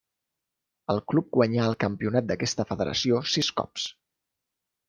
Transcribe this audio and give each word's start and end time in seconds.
El 0.93 1.01
club 1.11 1.27
guanyà 1.37 1.67
el 1.73 1.77
campionat 1.85 2.31
d'aquesta 2.31 2.67
federació 2.73 3.23
sis 3.37 3.55
cops. 3.63 3.87